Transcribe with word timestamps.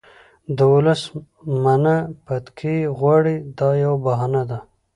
دولس 0.59 1.01
منه 1.63 1.95
بتکۍ 2.25 2.77
غواړي 2.97 3.35
دا 3.57 3.69
یوه 3.83 3.97
بهانه 4.05 4.43
ده. 4.49 4.59